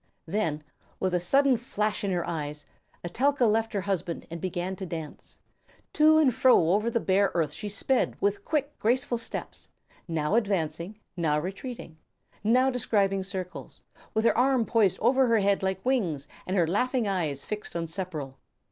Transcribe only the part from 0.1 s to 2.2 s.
Then, with a sudden flash in